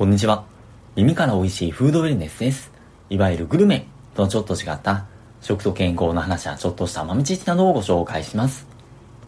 [0.00, 0.46] こんにちは。
[0.96, 2.72] 耳から美味しいフードウェルネスです。
[3.10, 5.04] いわゆるグルメとちょっと違った
[5.42, 8.66] 食と健康の話やちょっとした豆知識などをご紹介します。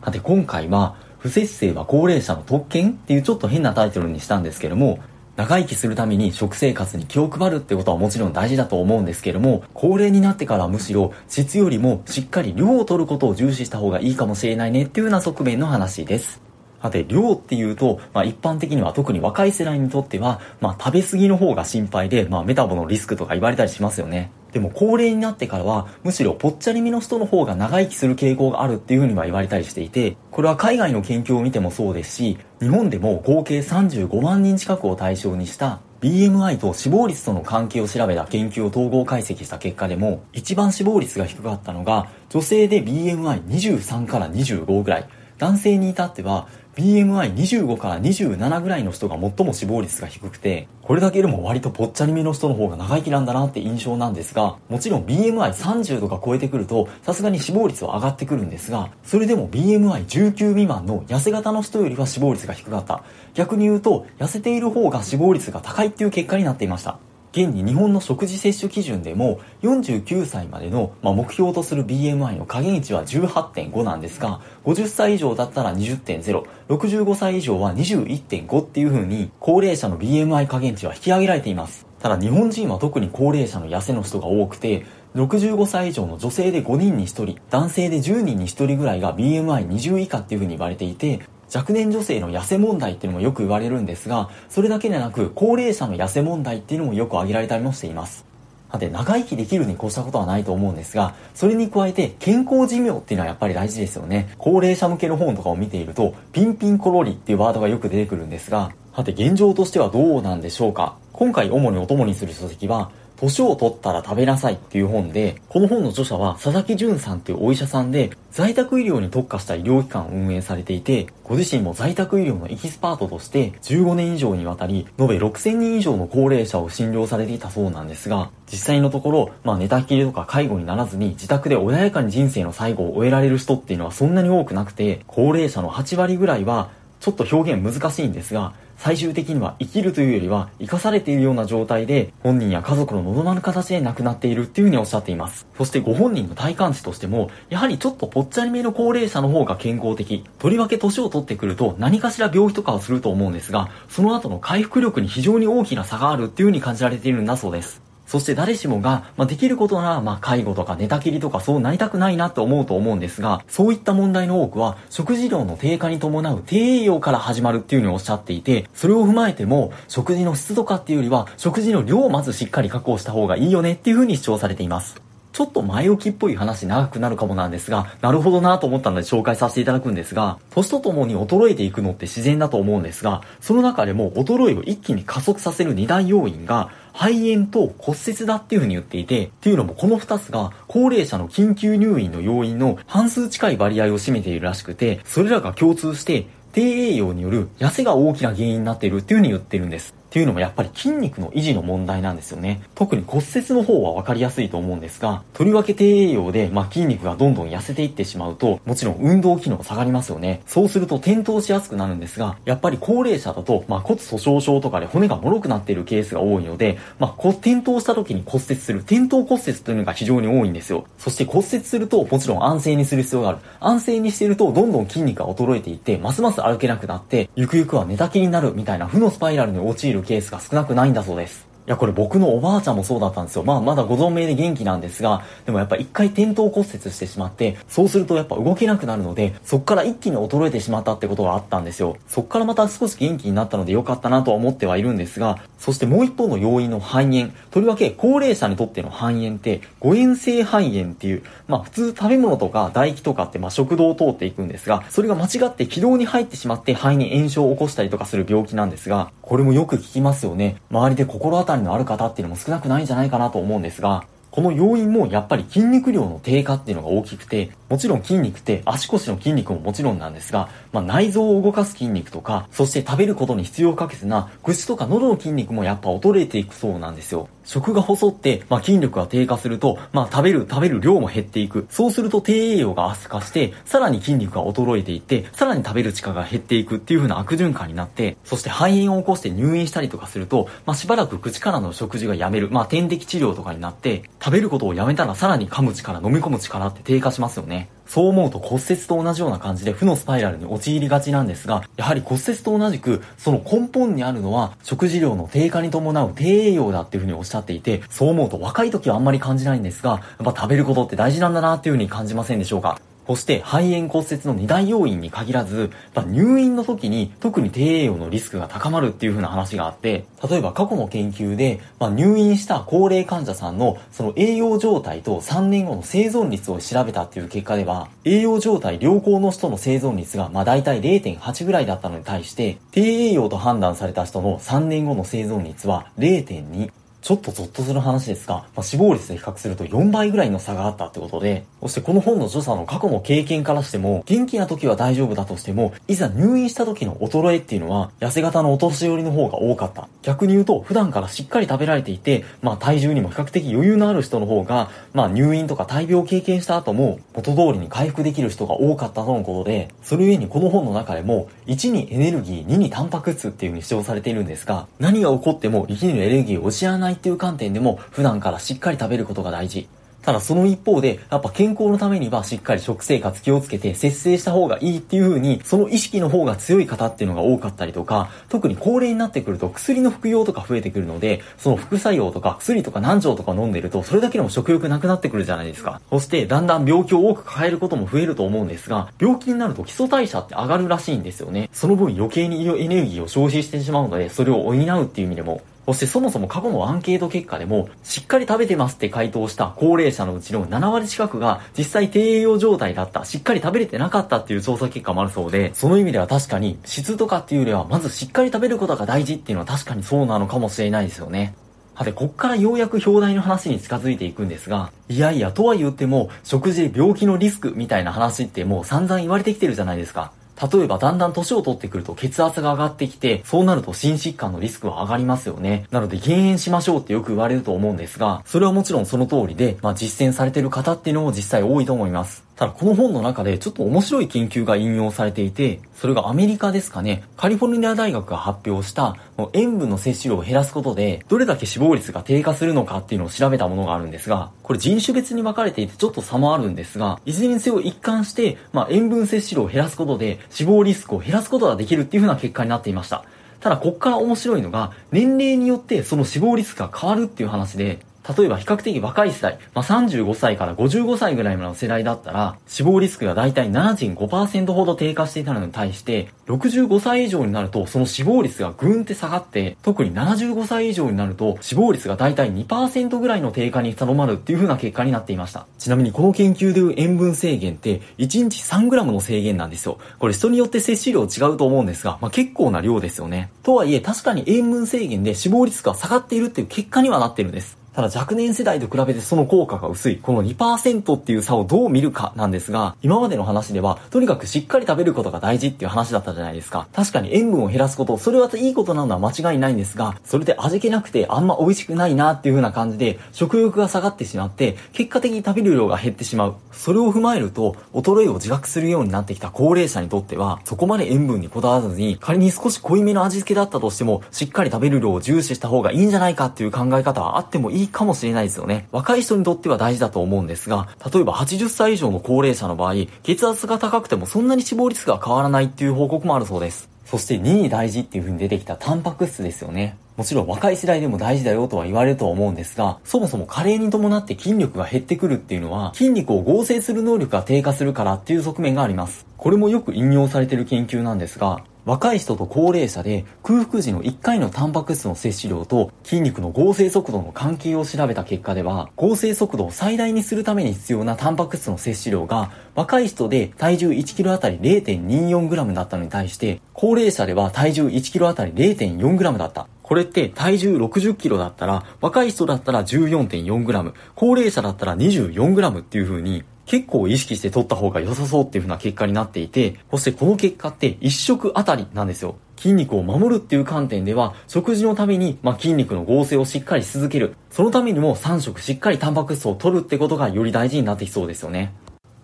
[0.03, 5.01] さて今回は、不節制は高齢者の特権っていうちょっと変なタイトルにしたんですけども、
[5.37, 16.41] 長生きするために食生活に気を配るってことはもちろん大事だと思うんですけども、高齢になってからむしろ質よりもしっかり量を取ることを重視した方がいいかもしれないねっていうような側面の話です。
[16.83, 24.33] さて、量っていうと、まあ一般的には特に若い世代にとっては、まあ食べ過ぎの方が心配で、まあメタボのリスクとか言われたりしますよね。
[24.53, 45.09] でも高齢になってからは、むしろぽっちゃり身の人の方が長生きする傾向があるっていうふうには言われたりしていて、これは海外の研究を見てもそうですし、日本でも合計35万人近くを対象にした BMI と死亡率との関係を調べた研究を統合解析した結果でも、一番死亡率が低かったのが、女性で BMI23 から25ぐらい、
[45.39, 63.05] 男性に至っては BMI25 から27ぐらいの人が最も死亡率が低くて、これだけでも割とぽっちゃりめの人の方が長生きなんだなって印象なんですが、もちろん BMI30 とか超えてくると、さすがに死亡率は上がってくるんですが、それでも BMI19 未満の痩せ型の人よりは死亡率が低かった。
[63.35, 66.99] 逆に言うと、痩せている方が死亡率が高いっていう結果になっていました。
[67.33, 81.87] 現に日本の食事摂取基準でも49歳までの、まあ、目標とする BMI の加減値は18.5なんですが50歳以上だったら20.065歳以上は21.5っていう風に高齢者の BMI 加減値は引き上げられています。
[82.01, 91.21] ただ日本人は特に高齢者の痩せの人が多くて65歳以上の女性で5人に1人男性で10人に1人ぐらいが BMI20 以下っていう風に言われていて
[91.55, 98.25] 若年女性の痩せ問題っていうのもよく言われるんですが、それだけでなく、高齢者の痩せ問題っていうのもよく挙げられたりもしています。
[98.73, 104.33] さて、長生きできるに越したことはないと思うんですが、それに加えて健康寿命っていうのはやっぱり大事ですよね。
[104.39, 112.91] 高齢者向けの本とかを見ていると、ピンピンコロリっていうワードがよく出てくるんですが、さて現状としてはどうなんでしょうか今回主にお供にする書籍は、
[113.23, 136.71] 年を取ったら食べなさいっていう本で、この本の著者は佐々木淳さんっていうお医者さんで、在宅医療に特化した医療機関を運営されていて、ご自身も在宅医療のエキスパートとして15年以上にわたり、延べ6000人以上の高齢者を診療されていたそうなんですが、実際のところ、まあ寝たきりとか介護にならずに自宅で穏やかに人生の最後を終えられる人っていうのはそんなに多くなくて、高齢者の8割ぐらいは、
[137.03, 145.49] ちょっと表現難しいんですが、最終的には生きるというよりは生かされているような状態で本人や家族の望まぬ形で亡くなっているっていうふうにおっしゃっています。
[145.59, 150.25] そしてご本人の体感値としても、やはりちょっとぽっちゃりめの高齢者の方が健康的。
[150.39, 157.83] とりわけ年を取ってくると何かしら病気とかをすると思うんですが、その後の回復力に非常に大きな差があるっていうふうに感じられているんだそうです。
[158.13, 175.12] そして誰しもが、まあ、できることなら、まあ、介護とか寝たきりとかそうなりたくないなと思うと思うんですが、そういった問題の多くは、食事量の低下に伴う低栄養から始まるっていうふうにおっしゃっていて、それを踏まえても、食事の質とかっていうよりは、食事の量をまずしっかり確保した方がいいよねっていうふうに主張されています。
[175.33, 200.02] ちょっと前置きっぽい話長くなるかもなんですが、なるほどなと思ったので紹介させていただくんですが、年とともに衰えていくのって自然だと思うんですが、その中でも衰えを一気に加速させる二大要因が、肺炎と骨折だっていうふうに言っていて、っていうのもこの二つが高齢者の緊急入院の要因の半数近い割合を占めているらしくて、それらが共通して低栄養による痩せが大きな原因になっているっていうふうに言ってるんです。
[200.13, 202.61] っていうのもやっぱり筋肉の維持の問題なんですよね。
[202.75, 210.43] 特に骨折の方は分かりやすいと思うんですが、とりわけ低栄養で、まあ、筋肉がどんどん痩せていってしまうと、もちろん運動機能下がりますよね。
[210.47, 220.85] そうすると転倒しやすくなるんですが、やっぱり高齢者だと、まあ、骨粗鬆症とかで骨が脆くなっているケースが多いので、まあ、転倒した時に骨折する、転倒骨折というのが非常に多いんですよ。
[220.99, 223.39] そして骨折すると、もちろん安静にする必要がある。
[223.61, 231.52] 安静にしていると、どんどん筋肉が衰えていって、ますます歩けなくなって、ゆくゆくは寝たきりになるみたいな負のスパイラルに陥るケースが少なくないんだそうです。
[231.65, 233.45] いや、これ僕のおばあちゃんもそうだったんですよ。
[233.45, 241.97] まあ、まだご存命で元気なんですが、でもやっぱ一回転倒骨折してしまって、そうするとやっぱ動けなくなるので、そっから一気に衰えてしまったってことがあったんですよ。
[242.09, 247.31] そっからまた少し元気になったので良かったなとは思ってはいるんですが、そしてもう一方の要因の肺炎。
[247.53, 260.57] とりわけ高齢者にとっての肺炎って、誤嚥性肺炎っていう、まあ普通食べ物とか唾液とかってまあ食道を通っていくんですが、それが間違って気道に入ってしまって肺に炎症を起こしたりとかする病気なんですが、これもよく聞きますよね。
[260.71, 277.29] 周りで心当たりのある方っていうのも少なくないんじゃないかなと思うんですが、この要因もやっぱり筋肉量の低下っていうのが大きくて、もちろん筋肉って足腰の筋肉ももちろんなんですが、まあ、内臓を動かす筋肉とか、そして食べることに必要不可欠な口とか喉の筋肉もやっぱ衰えていくそうなんですよ。
[277.45, 281.67] 食が細って、まあ、筋力が低下すると、まあ、食べる、食べる量も減っていく。
[281.71, 297.69] そうすると低栄養が圧化して、さらに筋肉が衰えていって、さらに食べる力が減っていくっていう風な悪循環になって、そして肺炎を起こして入院したりとかすると、まあ、しばらく口からの食事がやめる、まあ、点滴治療とかになって、食べることをやめたらさらに噛む力、飲み込む力って低下しますよね。
[297.87, 312.81] そう思うと骨折と同じような感じで負のスパイラルに陥りがちなんですが、やはり骨折と同じく、その根本にあるのは、食事量の低下に伴う低栄養だっていうふうにおっしゃっていて、そう思うと若い時はあんまり感じないんですが、やっぱ食べることって大事なんだなっていうふうに感じませんでしょうか？
[313.07, 315.71] そして肺炎骨折の二大要因に限らず、
[316.07, 336.71] 入院の時に特に低栄養のリスクが高まるっていう風な話があって、例えば過去の研究で、まあ、入院した高齢患者さんのその栄養状態と3年後の生存率を調べたっていう結果では、栄養状態良好の人の生存率がまあ大体0.8ぐらいだったのに対して、低栄養と判断された人の3年後の生存率は0.2。
[337.03, 349.89] ちょっとゾッとする話ですが、まあ、死亡率で比較すると4倍ぐらいの差があったってことで、そしてこの本の著者の過去の経験からしても、元気な時は大丈夫だとしても、いざ入院した時の衰えっていうのは、痩せ型のお年寄りの方が多かった。
[350.03, 369.69] 逆に言うと、普段からしっかり食べられていて、まあ体重にも比較的余裕のある人の方が、まあ入院とか大病を経験した後も、元通りに回復できる人が多かったとのことで、それゆえにこの本の中でも、1にエネルギー、2にタンパク質っていう風に主張されているんですが、何が起こっても生きるエネルギーを失わないっていう観点でも普段からしっかり食べることが大事。
[370.03, 385.81] ただその一方で、やっぱ健康のためにはしっかり食生活気をつけて節制した方がいいっていう風に、その意識の方が強い方っていうのが多かったりとか、特に高齢になってくると薬の服用とか増えてくるので、その副作用とか薬とか難聴とか飲んでると、それだけでも食欲なくなってくるじゃないですか。
[385.89, 391.49] そしてだんだん病気を多く抱えることも増えると思うんですが、病気になると基礎代謝って上がるらしいんですよね。
[391.53, 411.35] その分余計にエネルギーを消費してしまうので、それを補うっていう意味でも、そしてそもそも過去のアンケート結果でも、しっかり食べてますって回答した高齢者のうちの7割近くが実際低栄養状態だった、しっかり食べれてなかったっていう調査結果もあるそうで、その意味では確かに質とかっていうよりはまずしっかり食べることが大事っていうのは確かにそうなのかもしれないですよね。
[411.75, 420.13] はて、こっからようやく表題の話に近づいていくんですが、いやいや、とは言っても、食事で病気のリスクみたいな話ってもう散々言われてきてるじゃないですか。
[420.41, 425.67] 例えばだんだん年を取ってくると血圧が上がってきて、そうなると心疾患のリスクは上がりますよね。
[425.71, 432.25] なので減塩しましょうってよく言われると思うんですが、それはもちろんその通りで、まあ実践されてる方っていうのも実際多いと思います。
[432.35, 438.97] ただこの本の中でちょっと面白い研究が引用されていて、それがアメリカですかね、カリフォルニア大学が発表した
[439.33, 453.05] 塩分の摂取量を減らすことで、どれだけ死亡率が低下するのかっていうのを調べたものがあるんですが、これ人種別に分かれていてちょっと差もあるんですが、いずれにせよ一貫して、まあ、塩分摂取量を減らすことで死亡リスクを減らすことができるっていう風な結果になっていました。
[453.41, 457.81] ただ、こっから面白いのが、年齢によってその死亡リスクが変わるっていう話で、
[458.17, 475.47] 例えば比較的若い世代、まあ、35歳から55歳ぐらいの世代だったら、死亡リスクがだいたい7.5%ほど低下していたのに対して、65歳以上になるとその死亡率がぐんって下がって、特に75歳以上になると死亡率がだいたい2%ぐらいの低下にとどまるっていう風な結果になっていました。
[475.59, 479.79] ちなみにこの研究でいう塩分制限って1日 3g の制限なんですよ。
[479.99, 483.31] これ人によって摂取量違うと思うんですが、まあ、結構な量ですよね。
[483.43, 487.62] とはいえ確かに塩分制限で死亡率が下がっているっていう結果にはなってるんです。
[487.75, 496.69] ただ若年世代と比べてその効果が薄い、この2%っていう差をどう見るかなんですが、今までの話では、とにかくしっかり食べることが大事っていう話だったじゃないですか。
[496.75, 506.35] 確かに塩分を減らすこと、それはいいことなのは間違いないんですが、それで味気なくてあんま美味しくないなっていう風な感じで、食欲が下がってしまって、結果的に食べる量が減ってしまう。
[506.53, 518.67] それを踏まえると、衰えを自覚するようになってきた高齢者にとっては、そこまで塩分にこだわらずに、仮に少し濃いめの味付けだったとしても、しっかり食べる量を重視した方がいいんじゃないかっていう考え方はあってもいいいかもしれないですよね。
[518.73, 526.69] 若い人にとっては大事だと思うんですが、例えば80歳以上の高齢者の場合、血圧が高くてもそんなに死亡率が変わらないっていう報告もあるそうです。
[526.85, 529.77] そして2位大事っていう風に出てきたタンパク質ですよね。
[529.97, 539.07] もちろん若い世代でも大事だよとは言われると思うんですが、そもそも加齢に伴って筋力が減ってくるっていうのは、筋肉を合成する能力が低下するからっていう側面があります。
[539.17, 559.47] これもよく引用されてる研究なんですが、若い人と高齢者で空腹時の1回のタンパク質の摂取量と筋肉の合成速度の関係を調べた結果では合成速度を最大にするために必要なタンパク質の摂取量が若い人で体重 1kg あたり 0.24g だったのに対して高齢者では体重 1kg あたり 0.4g だった。
[559.63, 572.17] これって体重 60kg だったら若い人だったら 14.4g 高齢者だったら 24g っていう風に結構意識して取った方が良さそうっていう風な結果になっていて、そしてこの結果って1食あたりなんですよ。
[572.37, 577.17] 筋肉を守るっていう観点では、食事のために、まあ、筋肉の合成をしっかりし続ける。
[577.31, 581.55] そのためにも3食しっかりタンパク質を取るってことがより大事になってきそうですよね。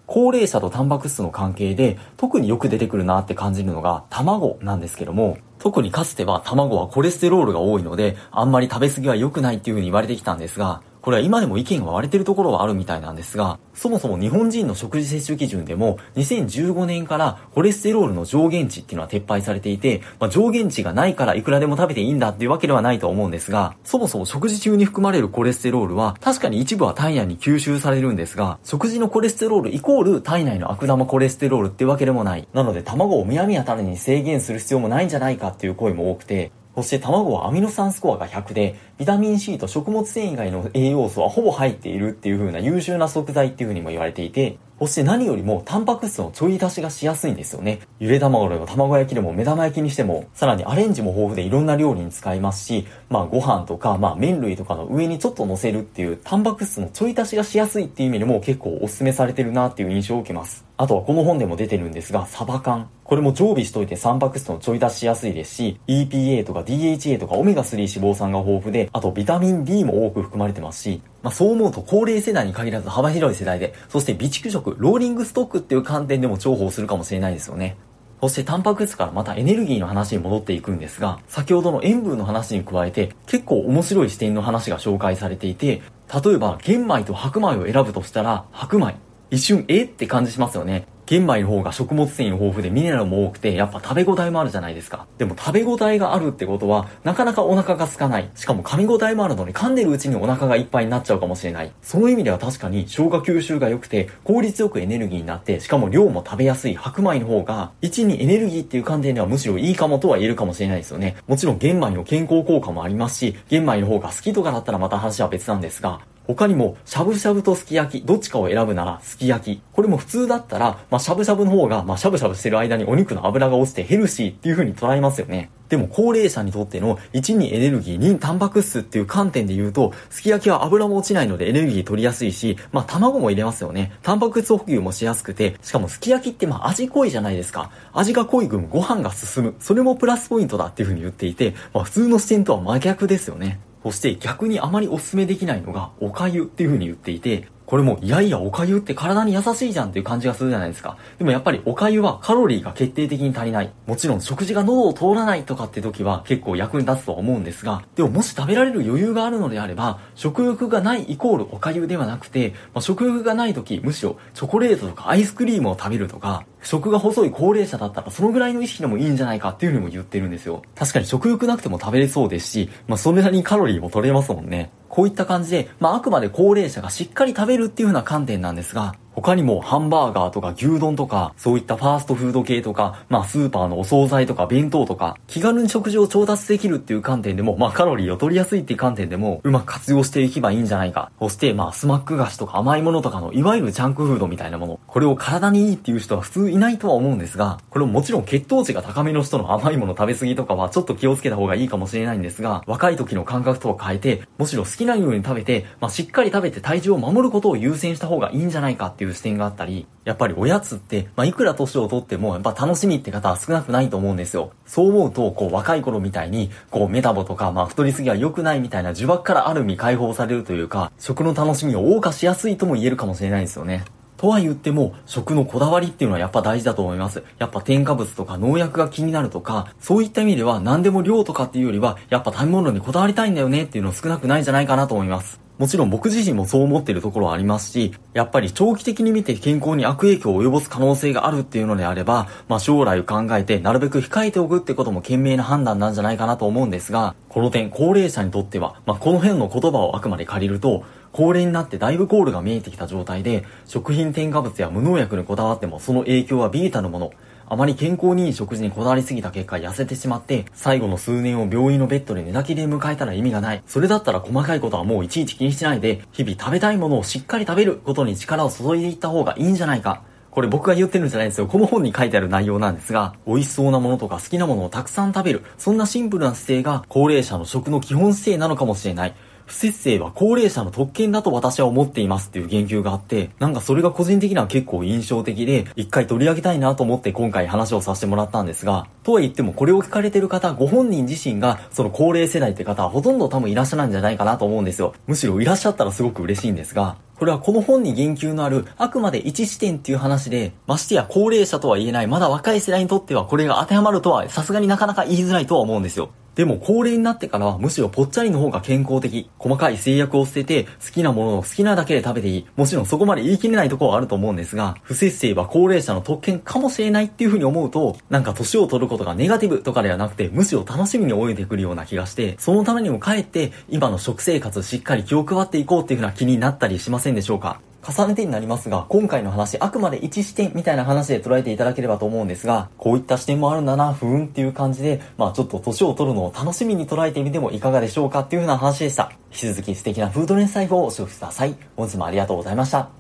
[0.07, 32.49] 高齢者とタンパク質の関係で特によく出てくるなって感じるのが卵なんですけども、特にかつては卵はコレステロールが多いので、あんまり食べ過ぎは良くないっていう風に言われてきたんですが、これは今でも意見が割れてるところはあるみたいなんですが、そもそも日本人の食事摂取基準でも、2015年からコレステロールの上限値っていうのは撤廃されていて、まあ、上限値がないからいくらでも食べていいんだっていうわけではないと思うんですが、そもそも食事中に含まれるコレステロールは、確かに一部は体内に吸収されるんですが、食事のコレステロールイコール体内の悪玉コレステロールっていうわけでもない。
[32.53, 47.81] なので卵をむやみやたらに制限する必要もないんじゃないかっていう声も多くて、そして卵はアミノ酸スコアが100で、ビタミン C と食物繊維以外の栄養素はほぼ入っているっていう風な優秀な食材っていう風にも言われていて、そして何よりもタンパク質のちょい出しがしやすいんですよね。
[47.99, 60.68] ゆで卵でも卵焼きでも目玉焼きにしても、さらにアレンジも豊富でいろんな料理に使えますし、まあご飯とか、まあ麺類とかの上にちょっと乗せるっていうタンパク質のちょい出しがしやすいっていう意味でも結構お勧めされてるなっていう印象を受けます。
[60.81, 62.89] あとはこの本でも出てるんですが、サバ缶。
[63.03, 77.77] これも常備しといてタンパク質のちょい出しやすいですし、EPA とか DHA とかオメガ3脂肪酸が豊富で、あとビタミン D も多く含まれてますし、まあそう思うと高齢世代に限らず幅広い世代で、そして備蓄食、ローリングストックっていう観点でも重宝するかもしれないですよね。
[78.21, 85.83] そしてタンパク質からまたエネルギーの話に戻っていくんですが、先ほどの塩分の話に加えて結構面白い視点の話が紹介されていて、
[86.25, 89.08] 例えば玄米と白米を選ぶとしたら白米。
[89.31, 90.87] 一瞬えって感じしますよね。
[91.09, 95.07] 玄米の方が食物繊維豊富でミネラルも多くて、やっぱ食べ応えもあるじゃないですか。
[95.17, 98.29] でも食べ応えがあるってことは、なかなかお腹が空かない。
[98.35, 101.73] しかも噛み応えもあるのに噛んでるうちにお腹がいっぱいになっちゃうかもしれない。
[101.81, 111.17] その意味では確かに消化吸収が良くて、効率よくエネルギーになって、しかも量も食べやすい白米の方が、1にエネルギーっていう観点ではむしろいいかもとは言えるかもしれないですよね。
[111.27, 119.63] もちろん玄米の健康効果もありますし、玄米の方が好きとかだったらまた話は別なんですが、他にも、しゃぶしゃぶとすき焼き、どっちかを選ぶならすき焼き。
[119.73, 125.51] これも普通だったら、まあ、しゃぶしゃぶの方が、まあ、しゃぶしゃぶしてる間にお肉の油が落ちてヘルシーっていう風に捉えますよね。
[125.71, 133.93] でも高齢者にとっての1にエネルギー、2タンパク質っていう観点で言うと、すき焼きは油も落ちないのでエネルギー取りやすいし、まあ卵も入れますよね。
[134.03, 137.71] タンパク質補給もしやすくて、しかもすき焼きってまあ味濃いじゃないですか。
[137.93, 139.55] 味が濃い分ご飯が進む。
[139.61, 143.61] それもプラスポイントだっていう風に言っていて、まあ普通の視点とは真逆ですよね。
[143.83, 150.97] そして逆にあまりお勧めできないのが、お粥っていう風に言っていて、これも、いやいや、お粥って体に優しいじゃんっていう感じがするじゃないですか。
[151.19, 153.71] でもやっぱりお粥はカロリーが決定的に足りない。
[153.87, 170.63] もちろん食事が喉を通らないとかって時は結構役に立つと思うんですが、でももし食べられる余裕があるのであれば、食欲がないイコールお粥ではなくて、まあ、食欲がない時、むしろチョコレートとかアイスクリームを食べるとか、食が細い高齢者だったらそのぐらいの意識でもいいんじゃないかっていうふうにも言ってるんですよ。
[170.75, 174.71] 確かに食欲なくても食べれそうですし、まあそれなりにカロリーも取れますもんね。
[174.89, 191.11] こういった感じで、まああくまで高齢者がしっかり食べるっていう風な観点なんですが、他にもハンバーガーとか牛丼とか、そういったファーストフード系とか、まあスーパーのお惣菜とか弁当とか、気軽に食事を調達できるっていう観点でも、まあカロリーを取りやすいっていう観点でも、うまく活用していけばいいんじゃないか。
[191.19, 194.81] そしてまあスマック菓子とか甘いものとかの、いわゆるジャンクフードみたいなもの。
[194.87, 214.53] これを体にいいっていう人は普通いないとは思うんですが、これもちろん血糖値が高めの人の甘いもの食べ過ぎとかはちょっと気をつけた方がいいかもしれないんですが、若い時の感覚とは変えて、むしろ好きなように食べて、まあしっかり食べて体重を守ることを優先した方がいいんじゃないかっていう視点があったり、やっぱりおやつって、まあ、いくら年をとっても、やっぱ楽しみって方は少なくないと思うんですよ。
[214.67, 223.85] そう思うと、こう、若い頃みたいに、こう、メタボとか、まあ、太りすぎは良くないみたいな呪縛からある意味解放されるというか、食の楽しみを謳歌しやすいとも言えるかもしれないですよね。
[224.19, 227.23] とは言っても、食のこだわりっていうのはやっぱ大事だと思います。
[227.39, 235.48] やっぱ添加物とか農薬が気になるとか、そういった意味では何でも量とかっていうよりは、やっぱ食べ物にこだわりたいんだよねっていうの少なくないんじゃないかなと思います。
[235.59, 257.11] もちろん僕自身もそう思っているところはありますし、やっぱり長期的に見て健康に悪影響を及ぼす可能性があるっていうのであれば、まあ将来を考えてなるべく控えておくってことも賢明な判断なんじゃないかなと思うんですが、この点高齢者にとっては、まあこの辺の言葉をあくまで借りると、高齢になってだいぶゴールが見えてきた状態で、食品添加物や無農薬にこだわってもその影響はビータのもの、
[257.51, 263.63] あまり健康にいい食事にこだわりすぎた結果痩せてしまって、最後の数年を病院のベッドで寝泣きで迎えたら意味がない。
[263.67, 270.03] それだったら細かいことはもういちいち気にしないで、日々食べたいものをしっかり食べることに力を注いでいった方がいいんじゃないか。
[270.31, 271.47] これ僕が言ってるんじゃないんですよ。
[271.47, 275.43] この本に書いてある内容なんですが、美味しそうなものとか好きなものをたくさん食べる。
[275.57, 279.15] そんなシンプルな姿勢が高齢者の食の基本姿勢なのかもしれない。
[279.49, 294.95] 不節制は高齢者の特権だと私は思っていますっていう言及があって、なんかそれが個人的には結構印象的で、一回取り上げたいなと思って今回話をさせてもらったんですが、とは言ってもこれを聞かれてる方、ご本人自身がその高齢世代って方はほとんど多分いらっしゃらんじゃないかなと思うんですよ。
[295.07, 306.11] むしろいらっしゃったらすごく嬉しいんですが、これはこの本に言及のあるあくまで一視点っていう話で、ましてや高齢者とは言えないまだ若い世代にとってはこれが当てはまるとはさすがになかなか言いづらいとは思うんですよ。
[306.39, 309.29] でも高齢になってからはむしろぽっちゃりの方が健康的。
[309.39, 312.47] 細かい制約を捨てて好きなものを好きなだけで食べていい。
[312.55, 327.61] もちろんそこまで言い切れないところはあると思うんですが、不節制は高齢者の特権かもしれないっていう風に思うと、なんか年を取ることがネガティブとかではなくて、むしろ楽しみに泳いでくるような気がして、そのためにもかえって今の食生活しっかり気を配っていこうっていう風な気になったりしませんでしょうか？
[327.87, 339.13] 重ねてになりますが、今回の話、あくまで一視点みたいな話で捉えていただければと思うんですが、こういった視点もあるんだな、ふーんっていう感じで、まあちょっと年を取るのを楽しみに捉えてみてもいかがでしょうかっていう風な話でした。
[339.31, 341.55] 引き続き素敵なフードレンス細胞をお過ごしください。
[341.77, 342.98] 本日もありがとうございました。